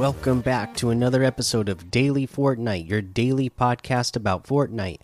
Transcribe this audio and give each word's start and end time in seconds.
welcome 0.00 0.40
back 0.40 0.74
to 0.74 0.88
another 0.88 1.22
episode 1.22 1.68
of 1.68 1.90
Daily 1.90 2.26
Fortnite, 2.26 2.88
your 2.88 3.02
daily 3.02 3.50
podcast 3.50 4.16
about 4.16 4.44
Fortnite. 4.44 5.00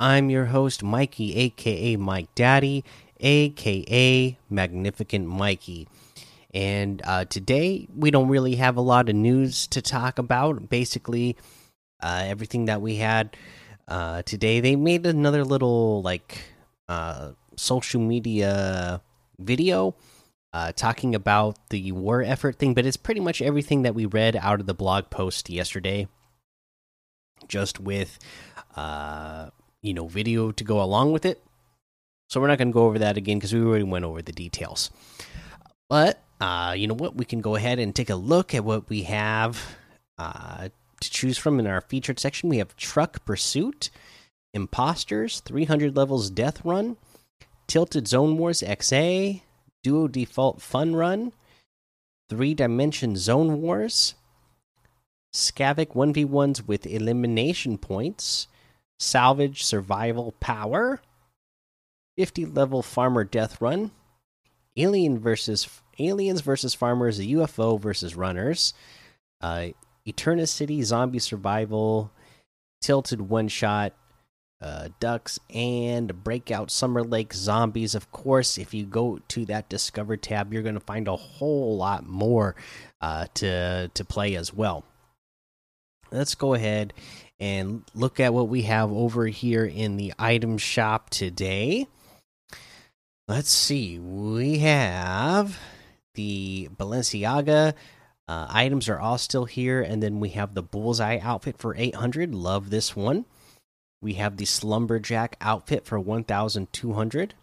I'm 0.00 0.30
your 0.30 0.46
host, 0.46 0.82
Mikey, 0.82 1.36
aka 1.36 1.96
Mike 1.96 2.34
Daddy, 2.34 2.82
aka 3.20 4.38
Magnificent 4.48 5.26
Mikey. 5.26 5.86
And 6.54 7.02
uh, 7.04 7.26
today, 7.26 7.88
we 7.94 8.10
don't 8.10 8.28
really 8.28 8.54
have 8.54 8.78
a 8.78 8.80
lot 8.80 9.10
of 9.10 9.16
news 9.16 9.66
to 9.66 9.82
talk 9.82 10.18
about. 10.18 10.70
Basically, 10.70 11.36
uh, 12.02 12.22
everything 12.24 12.64
that 12.64 12.80
we 12.80 12.96
had 12.96 13.36
uh, 13.86 14.22
today, 14.22 14.60
they 14.60 14.76
made 14.76 15.04
another 15.04 15.44
little 15.44 16.00
like 16.00 16.38
uh, 16.88 17.32
social 17.56 18.00
media 18.00 19.02
video 19.38 19.94
uh, 20.52 20.72
talking 20.72 21.14
about 21.14 21.56
the 21.68 21.92
war 21.92 22.22
effort 22.22 22.56
thing, 22.56 22.74
but 22.74 22.86
it's 22.86 22.96
pretty 22.96 23.20
much 23.20 23.42
everything 23.42 23.82
that 23.82 23.94
we 23.94 24.06
read 24.06 24.36
out 24.36 24.60
of 24.60 24.66
the 24.66 24.74
blog 24.74 25.10
post 25.10 25.50
yesterday, 25.50 26.08
just 27.46 27.78
with 27.80 28.18
uh, 28.76 29.50
you 29.82 29.94
know 29.94 30.06
video 30.06 30.52
to 30.52 30.64
go 30.64 30.82
along 30.82 31.12
with 31.12 31.26
it. 31.26 31.42
So 32.30 32.40
we're 32.40 32.48
not 32.48 32.58
going 32.58 32.68
to 32.68 32.74
go 32.74 32.86
over 32.86 32.98
that 32.98 33.16
again 33.16 33.38
because 33.38 33.54
we 33.54 33.60
already 33.60 33.84
went 33.84 34.04
over 34.04 34.20
the 34.20 34.32
details. 34.32 34.90
But 35.88 36.22
uh, 36.40 36.74
you 36.76 36.86
know 36.86 36.94
what? 36.94 37.16
We 37.16 37.24
can 37.24 37.40
go 37.40 37.54
ahead 37.56 37.78
and 37.78 37.94
take 37.94 38.10
a 38.10 38.14
look 38.14 38.54
at 38.54 38.64
what 38.64 38.88
we 38.88 39.04
have 39.04 39.76
uh, 40.18 40.68
to 41.00 41.10
choose 41.10 41.38
from 41.38 41.58
in 41.58 41.66
our 41.66 41.80
featured 41.80 42.18
section. 42.18 42.48
We 42.48 42.58
have 42.58 42.76
Truck 42.76 43.24
Pursuit, 43.24 43.90
Imposters, 44.54 45.40
300 45.40 45.96
levels 45.96 46.30
Death 46.30 46.64
Run, 46.64 46.96
Tilted 47.66 48.08
Zone 48.08 48.36
Wars 48.36 48.62
XA, 48.62 49.42
Duo 49.82 50.08
Default 50.08 50.60
Fun 50.60 50.94
Run, 50.96 51.32
Three 52.28 52.54
Dimension 52.54 53.16
Zone 53.16 53.60
Wars, 53.60 54.14
Scavik 55.32 55.94
1v1s 55.94 56.66
with 56.66 56.86
elimination 56.86 57.78
points, 57.78 58.48
Salvage 58.98 59.64
Survival 59.64 60.34
Power, 60.40 61.00
50 62.16 62.46
level 62.46 62.82
Farmer 62.82 63.24
Death 63.24 63.60
Run, 63.60 63.92
Alien 64.76 65.18
versus 65.18 65.68
Aliens 65.98 66.40
versus 66.40 66.74
Farmers, 66.74 67.20
UFO 67.20 67.80
versus 67.80 68.14
Runners, 68.14 68.74
uh, 69.40 69.68
Eternity 70.06 70.46
City 70.46 70.82
Zombie 70.82 71.18
Survival, 71.18 72.10
Tilted 72.80 73.22
One 73.22 73.48
Shot, 73.48 73.92
uh, 74.60 74.88
ducks 74.98 75.38
and 75.54 76.24
breakout 76.24 76.70
summer 76.70 77.02
lake 77.02 77.32
zombies 77.32 77.94
of 77.94 78.10
course. 78.10 78.58
If 78.58 78.74
you 78.74 78.84
go 78.84 79.20
to 79.28 79.44
that 79.46 79.68
discover 79.68 80.16
tab 80.16 80.52
you're 80.52 80.62
going 80.62 80.74
to 80.74 80.80
find 80.80 81.08
a 81.08 81.16
whole 81.16 81.76
lot 81.76 82.06
more 82.06 82.56
uh, 83.00 83.26
to 83.34 83.90
to 83.92 84.04
play 84.04 84.34
as 84.34 84.52
well. 84.52 84.84
Let's 86.10 86.34
go 86.34 86.54
ahead 86.54 86.94
and 87.38 87.84
look 87.94 88.18
at 88.18 88.34
what 88.34 88.48
we 88.48 88.62
have 88.62 88.90
over 88.90 89.26
here 89.26 89.64
in 89.64 89.96
the 89.96 90.12
item 90.18 90.58
shop 90.58 91.10
today. 91.10 91.86
Let's 93.28 93.50
see 93.50 93.98
we 93.98 94.58
have 94.58 95.58
the 96.14 96.68
balenciaga 96.76 97.74
uh, 98.26 98.46
items 98.50 98.88
are 98.88 98.98
all 98.98 99.18
still 99.18 99.44
here 99.44 99.80
and 99.80 100.02
then 100.02 100.18
we 100.18 100.30
have 100.30 100.54
the 100.54 100.62
bullseye 100.62 101.18
outfit 101.22 101.56
for 101.58 101.76
800 101.76 102.34
love 102.34 102.70
this 102.70 102.96
one 102.96 103.24
we 104.00 104.14
have 104.14 104.36
the 104.36 104.44
Slumberjack 104.44 105.36
outfit 105.40 105.84
for 105.84 105.98
1,200. 105.98 107.34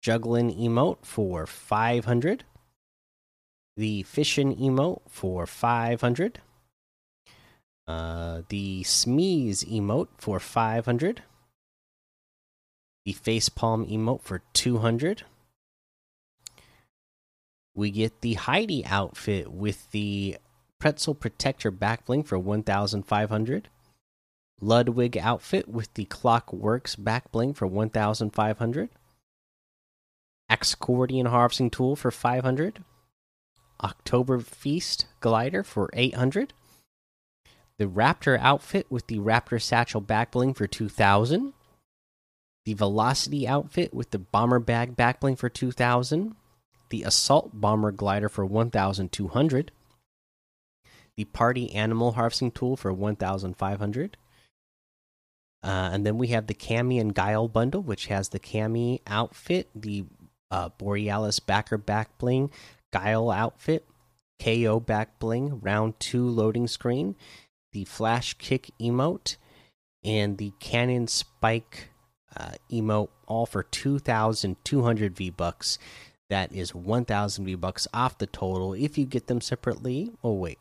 Juggling 0.00 0.54
emote 0.54 0.98
for 1.02 1.46
500. 1.46 2.44
The 3.76 4.02
Fishin 4.04 4.54
emote 4.56 5.00
for 5.08 5.46
500. 5.46 6.40
Uh, 7.86 8.42
the 8.48 8.82
Smeeze 8.82 9.64
emote 9.64 10.08
for 10.16 10.38
500. 10.38 11.22
The 13.04 13.12
Facepalm 13.12 13.90
emote 13.90 14.22
for 14.22 14.42
200. 14.52 15.24
We 17.74 17.90
get 17.90 18.20
the 18.20 18.34
Heidi 18.34 18.86
outfit 18.86 19.50
with 19.50 19.90
the 19.90 20.38
Pretzel 20.78 21.14
Protector 21.14 21.72
backbling 21.72 22.24
for 22.24 22.38
1,500. 22.38 23.68
Ludwig 24.64 25.18
outfit 25.18 25.68
with 25.68 25.92
the 25.92 26.06
Clockworks 26.06 26.96
back 26.96 27.30
bling 27.30 27.52
for 27.52 27.66
1,500. 27.66 28.88
Accordion 30.48 31.26
harvesting 31.26 31.68
tool 31.68 31.96
for 31.96 32.10
500. 32.10 32.82
October 33.82 34.40
Feast 34.40 35.04
glider 35.20 35.62
for 35.62 35.90
800. 35.92 36.54
The 37.76 37.84
Raptor 37.84 38.38
outfit 38.40 38.86
with 38.88 39.06
the 39.06 39.18
Raptor 39.18 39.60
satchel 39.60 40.00
back 40.00 40.32
bling 40.32 40.54
for 40.54 40.66
2,000. 40.66 41.52
The 42.64 42.74
Velocity 42.74 43.46
outfit 43.46 43.92
with 43.92 44.12
the 44.12 44.18
Bomber 44.18 44.60
bag 44.60 44.96
back 44.96 45.20
bling 45.20 45.36
for 45.36 45.50
2,000. 45.50 46.36
The 46.88 47.02
Assault 47.02 47.50
Bomber 47.52 47.92
glider 47.92 48.30
for 48.30 48.46
1,200. 48.46 49.72
The 51.16 51.24
Party 51.24 51.70
Animal 51.74 52.12
harvesting 52.12 52.50
tool 52.50 52.76
for 52.76 52.92
1,500 52.94 54.16
uh, 55.64 55.88
and 55.92 56.04
then 56.04 56.18
we 56.18 56.26
have 56.28 56.46
the 56.46 56.54
Cammy 56.54 57.00
and 57.00 57.14
Guile 57.14 57.48
bundle, 57.48 57.80
which 57.80 58.06
has 58.06 58.28
the 58.28 58.38
Cammy 58.38 59.00
outfit, 59.06 59.70
the 59.74 60.04
uh, 60.50 60.68
Borealis 60.76 61.40
backer 61.40 61.78
back 61.78 62.18
bling, 62.18 62.50
Guile 62.92 63.30
outfit, 63.30 63.86
KO 64.42 64.78
back 64.78 65.18
bling, 65.18 65.60
round 65.60 65.98
two 65.98 66.28
loading 66.28 66.68
screen, 66.68 67.16
the 67.72 67.86
Flash 67.86 68.34
Kick 68.34 68.72
emote, 68.78 69.36
and 70.04 70.36
the 70.36 70.52
Cannon 70.60 71.08
Spike 71.08 71.88
uh, 72.36 72.52
emote, 72.70 73.08
all 73.26 73.46
for 73.46 73.62
2,200 73.62 75.16
V 75.16 75.30
bucks. 75.30 75.78
That 76.28 76.52
is 76.52 76.74
1,000 76.74 77.44
V 77.46 77.54
bucks 77.54 77.88
off 77.94 78.18
the 78.18 78.26
total 78.26 78.74
if 78.74 78.98
you 78.98 79.06
get 79.06 79.28
them 79.28 79.40
separately. 79.40 80.12
Oh, 80.22 80.34
wait. 80.34 80.58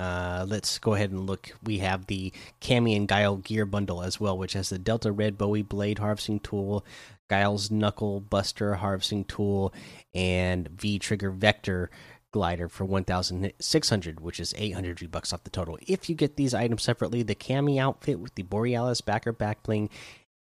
Uh, 0.00 0.46
let's 0.48 0.78
go 0.78 0.94
ahead 0.94 1.10
and 1.10 1.26
look. 1.26 1.52
We 1.62 1.78
have 1.78 2.06
the 2.06 2.32
Cammy 2.62 2.96
and 2.96 3.06
Guile 3.06 3.36
gear 3.36 3.66
bundle 3.66 4.02
as 4.02 4.18
well, 4.18 4.38
which 4.38 4.54
has 4.54 4.70
the 4.70 4.78
Delta 4.78 5.12
Red 5.12 5.36
Bowie 5.36 5.60
blade 5.60 5.98
harvesting 5.98 6.40
tool, 6.40 6.86
Guile's 7.28 7.70
Knuckle 7.70 8.20
Buster 8.20 8.76
harvesting 8.76 9.24
tool, 9.24 9.74
and 10.14 10.68
V 10.68 10.98
Trigger 10.98 11.30
Vector 11.30 11.90
glider 12.32 12.68
for 12.68 12.84
1600 12.84 14.20
which 14.20 14.38
is 14.38 14.54
800 14.56 15.00
V 15.00 15.06
bucks 15.08 15.32
off 15.32 15.42
the 15.42 15.50
total 15.50 15.76
if 15.88 16.08
you 16.08 16.14
get 16.14 16.36
these 16.36 16.54
items 16.54 16.80
separately 16.80 17.24
the 17.24 17.34
cammy 17.34 17.80
outfit 17.80 18.20
with 18.20 18.32
the 18.36 18.44
borealis 18.44 19.00
backer 19.00 19.32
backbling 19.32 19.90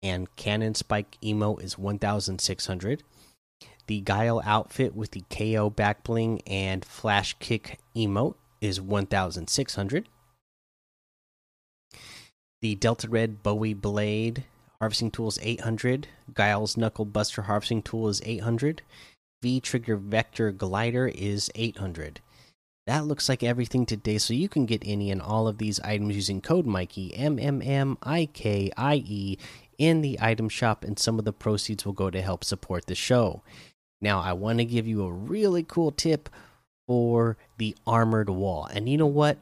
and 0.04 0.36
cannon 0.36 0.76
spike 0.76 1.18
emo 1.24 1.56
is 1.56 1.80
1600 1.80 3.02
the 3.88 4.02
guile 4.02 4.40
outfit 4.46 4.96
with 4.96 5.10
the 5.10 5.24
ko 5.32 5.72
backbling 5.72 6.40
and 6.46 6.86
flash 6.86 7.36
kick 7.40 7.80
emote 7.96 8.36
is 8.62 8.80
1600 8.82 10.08
the 12.62 12.76
delta 12.76 13.10
red 13.10 13.42
bowie 13.42 13.74
blade 13.74 14.44
harvesting 14.80 15.12
tool 15.12 15.28
is 15.28 15.40
800 15.42 16.08
guile's 16.34 16.78
knuckle 16.78 17.06
buster 17.06 17.44
harvesting 17.44 17.82
tool 17.82 18.08
is 18.10 18.22
800 18.26 18.82
v 19.42 19.60
trigger 19.60 19.96
vector 19.96 20.52
glider 20.52 21.08
is 21.08 21.50
800 21.56 22.22
that 22.90 23.06
looks 23.06 23.30
like 23.30 23.44
everything 23.44 23.86
today 23.86 24.18
so 24.18 24.34
you 24.34 24.50
can 24.50 24.66
get 24.66 24.82
any 24.84 25.12
and 25.12 25.22
all 25.22 25.48
of 25.48 25.60
these 25.60 25.80
items 25.82 26.16
using 26.16 26.42
code 26.42 26.66
mikey 26.66 27.16
m 27.16 27.38
m 27.38 27.62
m 27.62 27.98
i 28.02 28.26
k 28.26 28.72
i 28.76 28.96
e 28.96 29.38
in 29.78 30.02
the 30.02 30.18
item 30.20 30.50
shop 30.50 30.84
and 30.84 31.00
some 31.00 31.20
of 31.20 31.26
the 31.26 31.32
proceeds 31.32 31.86
will 31.86 31.94
go 31.94 32.10
to 32.10 32.22
help 32.22 32.44
support 32.44 32.86
the 32.88 32.96
show. 32.96 33.42
Now 34.02 34.20
i 34.22 34.34
want 34.34 34.60
to 34.60 34.66
give 34.66 34.88
you 34.88 35.04
a 35.04 35.12
really 35.12 35.64
cool 35.64 35.92
tip 35.92 36.30
for 36.90 37.38
the 37.60 37.76
armored 37.86 38.32
wall. 38.32 38.68
And 38.74 38.90
you 38.90 38.98
know 38.98 39.06
what? 39.06 39.38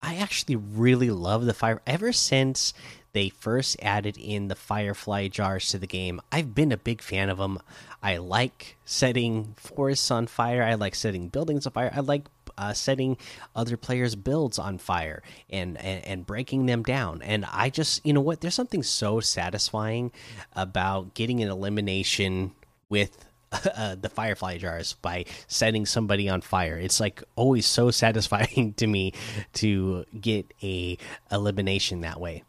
I 0.00 0.14
actually 0.14 0.54
really 0.54 1.10
love 1.10 1.44
the 1.44 1.52
fire. 1.52 1.82
Ever 1.84 2.12
since 2.12 2.72
they 3.12 3.28
first 3.28 3.76
added 3.82 4.16
in 4.16 4.46
the 4.46 4.54
firefly 4.54 5.26
jars 5.26 5.68
to 5.70 5.78
the 5.80 5.88
game, 5.88 6.20
I've 6.30 6.54
been 6.54 6.70
a 6.70 6.76
big 6.76 7.02
fan 7.02 7.28
of 7.28 7.38
them. 7.38 7.58
I 8.04 8.18
like 8.18 8.76
setting 8.84 9.54
forests 9.56 10.12
on 10.12 10.28
fire. 10.28 10.62
I 10.62 10.74
like 10.74 10.94
setting 10.94 11.26
buildings 11.26 11.66
on 11.66 11.72
fire. 11.72 11.90
I 11.92 12.00
like 12.00 12.26
uh, 12.56 12.72
setting 12.72 13.16
other 13.56 13.76
players' 13.76 14.14
builds 14.14 14.56
on 14.56 14.78
fire 14.78 15.24
and, 15.50 15.76
and 15.76 16.04
and 16.04 16.26
breaking 16.26 16.66
them 16.66 16.84
down. 16.84 17.20
And 17.22 17.44
I 17.50 17.68
just, 17.68 18.06
you 18.06 18.12
know 18.12 18.20
what? 18.20 18.42
There's 18.42 18.54
something 18.54 18.84
so 18.84 19.18
satisfying 19.18 20.12
about 20.52 21.14
getting 21.14 21.42
an 21.42 21.48
elimination 21.48 22.52
with 22.88 23.26
uh, 23.76 23.96
the 24.00 24.08
firefly 24.08 24.58
jars 24.58 24.94
by 25.02 25.24
setting 25.48 25.86
somebody 25.86 26.28
on 26.28 26.40
fire. 26.40 26.78
It's 26.78 27.00
like 27.00 27.22
always 27.36 27.66
so 27.66 27.90
satisfying 27.90 28.74
to 28.74 28.86
me 28.86 29.12
to 29.54 30.04
get 30.18 30.52
a 30.62 30.98
elimination 31.30 32.00
that 32.02 32.20
way. 32.20 32.44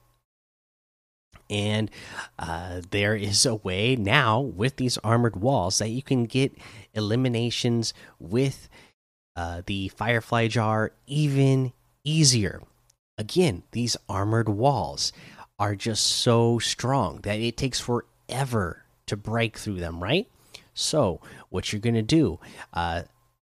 And 1.49 1.91
uh, 2.39 2.81
there 2.91 3.15
is 3.15 3.45
a 3.45 3.55
way 3.55 3.97
now 3.97 4.39
with 4.39 4.77
these 4.77 4.97
armored 4.99 5.35
walls 5.35 5.79
that 5.79 5.89
you 5.89 6.01
can 6.01 6.23
get 6.23 6.57
eliminations 6.93 7.93
with 8.19 8.69
uh, 9.35 9.61
the 9.65 9.89
Firefly 9.89 10.47
Jar 10.47 10.93
even 11.07 11.73
easier. 12.05 12.61
Again, 13.17 13.63
these 13.71 13.97
armored 14.07 14.47
walls 14.47 15.11
are 15.59 15.75
just 15.75 16.05
so 16.05 16.57
strong 16.57 17.19
that 17.23 17.39
it 17.39 17.57
takes 17.57 17.81
forever 17.81 18.85
to 19.07 19.17
break 19.17 19.57
through 19.57 19.79
them, 19.79 20.01
right? 20.01 20.27
So, 20.73 21.21
what 21.49 21.71
you're 21.71 21.81
going 21.81 21.95
to 21.95 22.01
do, 22.01 22.39
uh, 22.73 23.03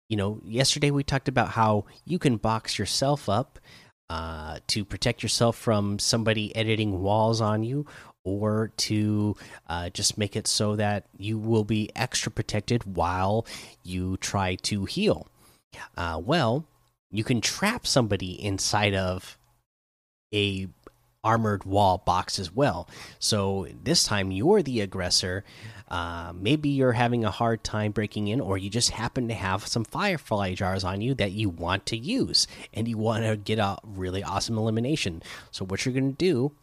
you 0.10 0.18
know, 0.18 0.42
yesterday 0.46 0.92
we 0.92 1.04
talked 1.04 1.28
about 1.28 1.50
how 1.50 1.86
you 2.06 2.20
can 2.20 2.38
box 2.38 2.78
yourself 2.78 3.30
up 3.30 3.60
uh, 4.10 4.60
to 4.68 4.84
protect 4.84 5.24
yourself 5.24 5.56
from 5.56 5.98
somebody 6.00 6.54
editing 6.56 7.02
walls 7.02 7.40
on 7.40 7.64
you, 7.64 7.86
or 8.24 8.72
to 8.78 9.36
uh, 9.68 9.90
just 9.90 10.18
make 10.18 10.36
it 10.36 10.48
so 10.48 10.76
that 10.76 11.06
you 11.18 11.38
will 11.38 11.64
be 11.64 11.90
extra 11.96 12.32
protected 12.32 12.96
while 12.96 13.46
you 13.84 14.18
try 14.18 14.56
to 14.56 14.86
heal. 14.86 15.28
Uh, 15.96 16.22
well, 16.24 16.66
you 17.10 17.24
can 17.24 17.42
trap 17.42 17.88
somebody 17.88 18.32
inside 18.44 18.94
of 18.94 19.38
a 20.34 20.68
armored 21.24 21.64
wall 21.64 22.00
box 22.00 22.40
as 22.40 22.52
well. 22.52 22.90
So 23.20 23.68
this 23.84 24.04
time 24.04 24.32
you're 24.32 24.62
the 24.62 24.82
aggressor. 24.82 25.44
Uh, 25.88 26.32
maybe 26.34 26.70
you're 26.70 26.94
having 26.94 27.26
a 27.26 27.32
hard 27.32 27.64
time 27.64 27.92
breaking 27.92 28.30
in, 28.30 28.40
or 28.40 28.58
you 28.58 28.70
just 28.70 28.92
happen 28.92 29.28
to 29.28 29.34
have 29.34 29.68
some 29.68 29.84
firefly 29.84 30.54
jars 30.54 30.84
on 30.84 31.02
you 31.02 31.14
that 31.16 31.32
you 31.32 31.50
want 31.50 31.86
to 31.88 31.98
use 31.98 32.48
and 32.74 32.88
you 32.88 32.98
want 32.98 33.26
to 33.26 33.36
get 33.36 33.60
a 33.60 33.78
really 33.84 34.24
awesome 34.24 34.58
elimination. 34.58 35.22
So, 35.52 35.66
what 35.66 35.86
you're 35.86 35.94
going 35.94 36.12
to 36.12 36.18
do 36.18 36.54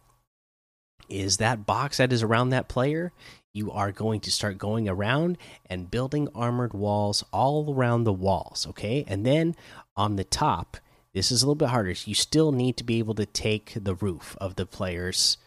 is 1.09 1.37
that 1.37 1.65
box 1.65 1.97
that 1.97 2.11
is 2.11 2.23
around 2.23 2.49
that 2.49 2.67
player. 2.67 3.11
You 3.53 3.71
are 3.71 3.91
going 3.91 4.19
to 4.21 4.31
start 4.31 4.57
going 4.57 4.87
around 4.87 5.37
and 5.67 5.89
building 5.89 6.27
armored 6.35 6.73
walls 6.73 7.23
all 7.33 7.73
around 7.73 8.03
the 8.03 8.13
walls, 8.13 8.67
okay? 8.67 9.03
And 9.07 9.25
then 9.25 9.55
on 9.95 10.15
the 10.15 10.23
top, 10.23 10.77
this 11.13 11.31
is 11.31 11.41
a 11.41 11.45
little 11.45 11.55
bit 11.55 11.69
harder. 11.69 11.93
You 12.05 12.15
still 12.15 12.51
need 12.51 12.77
to 12.77 12.83
be 12.83 12.99
able 12.99 13.15
to 13.15 13.25
take 13.25 13.73
the 13.75 13.95
roof 13.95 14.37
of 14.39 14.55
the 14.55 14.65
player's 14.65 15.37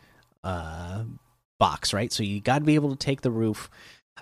uh, 0.42 1.04
box, 1.58 1.92
right? 1.92 2.12
So 2.12 2.22
you 2.22 2.40
got 2.40 2.58
to 2.58 2.64
be 2.64 2.74
able 2.74 2.90
to 2.90 2.96
take 2.96 3.20
the 3.20 3.30
roof 3.30 3.70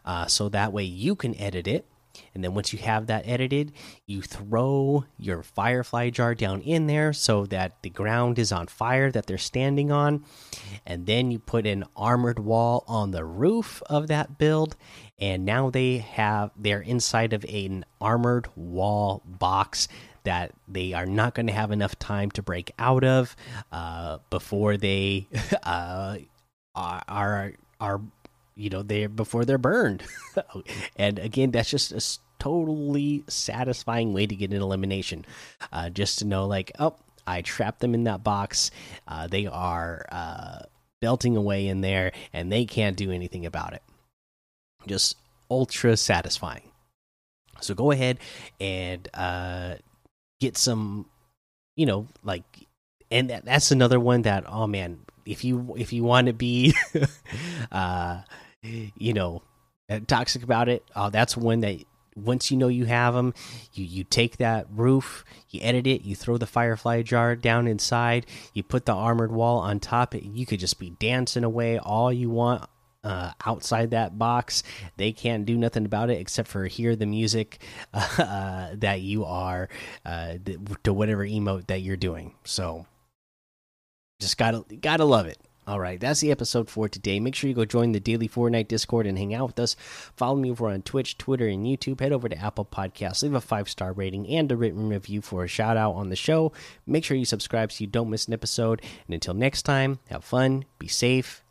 uh, 0.04 0.26
so 0.26 0.48
that 0.48 0.72
way 0.72 0.84
you 0.84 1.14
can 1.14 1.34
edit 1.36 1.66
it. 1.66 1.86
And 2.34 2.44
then 2.44 2.54
once 2.54 2.72
you 2.72 2.78
have 2.80 3.06
that 3.06 3.26
edited, 3.26 3.72
you 4.06 4.20
throw 4.20 5.04
your 5.16 5.42
firefly 5.42 6.10
jar 6.10 6.34
down 6.34 6.60
in 6.60 6.86
there 6.86 7.12
so 7.12 7.46
that 7.46 7.82
the 7.82 7.90
ground 7.90 8.38
is 8.38 8.52
on 8.52 8.66
fire 8.66 9.10
that 9.10 9.26
they're 9.26 9.38
standing 9.38 9.90
on. 9.90 10.24
And 10.86 11.06
then 11.06 11.30
you 11.30 11.38
put 11.38 11.66
an 11.66 11.84
armored 11.96 12.38
wall 12.38 12.84
on 12.86 13.10
the 13.10 13.24
roof 13.24 13.82
of 13.86 14.08
that 14.08 14.38
build. 14.38 14.76
And 15.18 15.44
now 15.44 15.70
they 15.70 15.98
have, 15.98 16.50
they're 16.56 16.80
inside 16.80 17.32
of 17.32 17.44
an 17.44 17.84
armored 18.00 18.48
wall 18.56 19.22
box 19.24 19.88
that 20.24 20.52
they 20.68 20.92
are 20.92 21.06
not 21.06 21.34
going 21.34 21.46
to 21.46 21.52
have 21.52 21.70
enough 21.70 21.98
time 21.98 22.30
to 22.32 22.42
break 22.42 22.72
out 22.78 23.04
of 23.04 23.36
uh, 23.72 24.18
before 24.30 24.76
they 24.76 25.26
uh, 25.62 26.18
are 26.74 27.52
are 27.80 28.00
you 28.54 28.70
know 28.70 28.82
they 28.82 29.06
before 29.06 29.44
they're 29.44 29.58
burned. 29.58 30.02
and 30.96 31.18
again, 31.18 31.50
that's 31.50 31.70
just 31.70 31.92
a 31.92 32.18
totally 32.38 33.22
satisfying 33.28 34.12
way 34.12 34.26
to 34.26 34.34
get 34.34 34.52
an 34.52 34.60
elimination. 34.60 35.24
Uh, 35.72 35.90
just 35.90 36.18
to 36.18 36.24
know, 36.24 36.46
like, 36.46 36.72
oh, 36.78 36.96
I 37.26 37.42
trapped 37.42 37.80
them 37.80 37.94
in 37.94 38.04
that 38.04 38.24
box. 38.24 38.70
Uh, 39.06 39.26
they 39.28 39.46
are 39.46 40.06
uh, 40.10 40.60
belting 41.00 41.36
away 41.36 41.68
in 41.68 41.80
there, 41.80 42.12
and 42.32 42.50
they 42.50 42.64
can't 42.64 42.96
do 42.96 43.10
anything 43.10 43.46
about 43.46 43.74
it. 43.74 43.82
Just 44.86 45.16
ultra 45.50 45.96
satisfying. 45.96 46.62
So 47.60 47.74
go 47.74 47.90
ahead 47.90 48.18
and 48.58 49.06
uh, 49.12 49.74
get 50.40 50.56
some, 50.56 51.06
you 51.76 51.86
know, 51.86 52.08
like, 52.22 52.66
and 53.10 53.30
that, 53.30 53.44
that's 53.44 53.70
another 53.70 54.00
one 54.00 54.22
that 54.22 54.44
oh 54.46 54.66
man, 54.66 55.00
if 55.26 55.44
you 55.44 55.74
if 55.76 55.92
you 55.92 56.04
want 56.04 56.26
to 56.26 56.32
be, 56.32 56.74
uh, 57.72 58.20
you 58.62 59.12
know, 59.12 59.42
toxic 60.06 60.42
about 60.42 60.68
it, 60.68 60.84
uh, 60.94 61.10
that's 61.10 61.36
one 61.36 61.60
that 61.60 61.84
once 62.16 62.50
you 62.50 62.56
know 62.56 62.68
you 62.68 62.84
have 62.84 63.14
them, 63.14 63.34
you 63.72 63.84
you 63.84 64.04
take 64.04 64.36
that 64.38 64.66
roof, 64.70 65.24
you 65.50 65.60
edit 65.62 65.86
it, 65.86 66.02
you 66.02 66.14
throw 66.14 66.36
the 66.36 66.46
firefly 66.46 67.02
jar 67.02 67.36
down 67.36 67.66
inside, 67.66 68.26
you 68.52 68.62
put 68.62 68.86
the 68.86 68.94
armored 68.94 69.32
wall 69.32 69.58
on 69.58 69.80
top. 69.80 70.14
You 70.14 70.46
could 70.46 70.60
just 70.60 70.78
be 70.78 70.90
dancing 70.90 71.44
away 71.44 71.78
all 71.78 72.12
you 72.12 72.30
want 72.30 72.68
uh, 73.04 73.32
outside 73.44 73.90
that 73.90 74.18
box. 74.18 74.62
They 74.96 75.12
can't 75.12 75.46
do 75.46 75.56
nothing 75.56 75.86
about 75.86 76.10
it 76.10 76.20
except 76.20 76.48
for 76.48 76.66
hear 76.66 76.96
the 76.96 77.06
music 77.06 77.62
uh, 77.94 78.70
that 78.74 79.00
you 79.00 79.24
are 79.24 79.68
uh, 80.04 80.34
to 80.84 80.92
whatever 80.92 81.26
emote 81.26 81.68
that 81.68 81.82
you're 81.82 81.96
doing. 81.96 82.34
So 82.44 82.86
just 84.20 84.36
gotta 84.36 84.64
gotta 84.80 85.04
love 85.04 85.26
it. 85.26 85.38
All 85.66 85.78
right, 85.78 86.00
that's 86.00 86.20
the 86.20 86.32
episode 86.32 86.68
for 86.68 86.88
today. 86.88 87.20
Make 87.20 87.36
sure 87.36 87.46
you 87.46 87.54
go 87.54 87.64
join 87.64 87.92
the 87.92 88.00
daily 88.00 88.28
Fortnite 88.28 88.66
Discord 88.66 89.06
and 89.06 89.16
hang 89.16 89.34
out 89.34 89.46
with 89.48 89.60
us. 89.60 89.76
Follow 90.16 90.34
me 90.34 90.50
over 90.50 90.68
on 90.68 90.82
Twitch, 90.82 91.16
Twitter, 91.16 91.46
and 91.46 91.64
YouTube. 91.64 92.00
Head 92.00 92.12
over 92.12 92.28
to 92.28 92.36
Apple 92.36 92.64
Podcasts, 92.64 93.22
leave 93.22 93.34
a 93.34 93.40
five 93.40 93.68
star 93.68 93.92
rating 93.92 94.26
and 94.28 94.50
a 94.50 94.56
written 94.56 94.88
review 94.88 95.20
for 95.20 95.44
a 95.44 95.48
shout 95.48 95.76
out 95.76 95.92
on 95.92 96.08
the 96.08 96.16
show. 96.16 96.52
Make 96.86 97.04
sure 97.04 97.16
you 97.16 97.24
subscribe 97.24 97.70
so 97.70 97.82
you 97.82 97.86
don't 97.86 98.10
miss 98.10 98.26
an 98.26 98.34
episode. 98.34 98.82
And 99.06 99.14
until 99.14 99.34
next 99.34 99.62
time, 99.62 100.00
have 100.08 100.24
fun, 100.24 100.64
be 100.78 100.88
safe, 100.88 101.44